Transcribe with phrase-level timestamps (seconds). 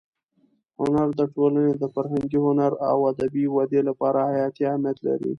[0.79, 5.29] هنر د ټولنې د فرهنګ، هنر او ادبي ودې لپاره حیاتي اهمیت لري.